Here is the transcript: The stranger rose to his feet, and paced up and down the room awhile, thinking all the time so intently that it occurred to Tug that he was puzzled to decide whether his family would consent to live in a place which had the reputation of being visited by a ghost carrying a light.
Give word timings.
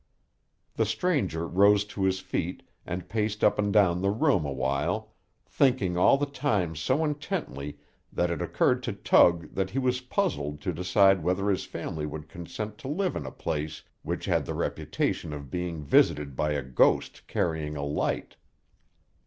The 0.73 0.85
stranger 0.87 1.47
rose 1.47 1.85
to 1.85 2.05
his 2.05 2.21
feet, 2.21 2.63
and 2.87 3.07
paced 3.07 3.43
up 3.43 3.59
and 3.59 3.71
down 3.71 4.01
the 4.01 4.09
room 4.09 4.45
awhile, 4.47 5.13
thinking 5.45 5.95
all 5.95 6.17
the 6.17 6.25
time 6.25 6.75
so 6.75 7.05
intently 7.05 7.77
that 8.11 8.31
it 8.31 8.41
occurred 8.41 8.81
to 8.81 8.93
Tug 8.93 9.53
that 9.53 9.69
he 9.69 9.77
was 9.77 10.01
puzzled 10.01 10.59
to 10.61 10.73
decide 10.73 11.21
whether 11.21 11.51
his 11.51 11.65
family 11.65 12.07
would 12.07 12.29
consent 12.29 12.79
to 12.79 12.87
live 12.87 13.15
in 13.15 13.27
a 13.27 13.31
place 13.31 13.83
which 14.01 14.25
had 14.25 14.47
the 14.47 14.55
reputation 14.55 15.33
of 15.33 15.51
being 15.51 15.83
visited 15.83 16.35
by 16.35 16.53
a 16.53 16.63
ghost 16.63 17.27
carrying 17.27 17.75
a 17.77 17.83
light. 17.83 18.37